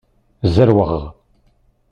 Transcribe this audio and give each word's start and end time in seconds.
Zerweɣ. 0.53 0.91